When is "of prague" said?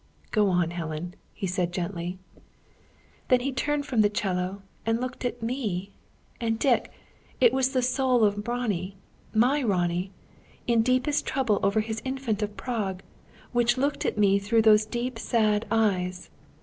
12.41-13.03